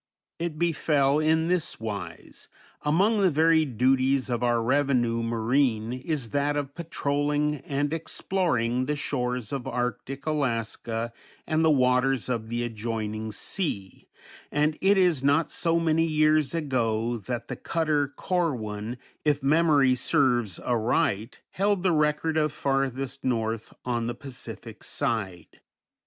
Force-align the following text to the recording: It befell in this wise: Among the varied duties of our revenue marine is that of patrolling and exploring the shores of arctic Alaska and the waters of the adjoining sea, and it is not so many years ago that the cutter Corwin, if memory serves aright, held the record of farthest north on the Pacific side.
It 0.39 0.57
befell 0.57 1.19
in 1.19 1.47
this 1.47 1.79
wise: 1.79 2.49
Among 2.81 3.21
the 3.21 3.29
varied 3.29 3.77
duties 3.77 4.31
of 4.31 4.41
our 4.41 4.59
revenue 4.59 5.21
marine 5.21 5.93
is 5.93 6.31
that 6.31 6.57
of 6.57 6.73
patrolling 6.73 7.57
and 7.57 7.93
exploring 7.93 8.87
the 8.87 8.95
shores 8.95 9.53
of 9.53 9.67
arctic 9.67 10.25
Alaska 10.25 11.13
and 11.45 11.63
the 11.63 11.69
waters 11.69 12.29
of 12.29 12.49
the 12.49 12.63
adjoining 12.63 13.31
sea, 13.31 14.07
and 14.51 14.75
it 14.81 14.97
is 14.97 15.23
not 15.23 15.51
so 15.51 15.79
many 15.79 16.07
years 16.07 16.55
ago 16.55 17.17
that 17.17 17.47
the 17.47 17.55
cutter 17.55 18.07
Corwin, 18.07 18.97
if 19.23 19.43
memory 19.43 19.93
serves 19.93 20.57
aright, 20.61 21.41
held 21.51 21.83
the 21.83 21.91
record 21.91 22.37
of 22.37 22.51
farthest 22.51 23.23
north 23.23 23.71
on 23.85 24.07
the 24.07 24.15
Pacific 24.15 24.83
side. 24.83 25.61